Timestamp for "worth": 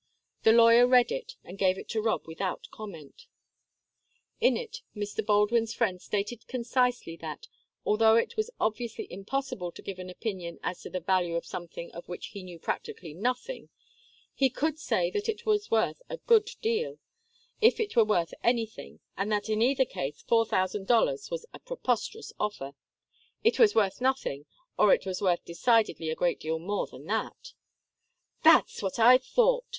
15.69-16.01, 18.03-18.33, 23.75-24.01, 25.21-25.45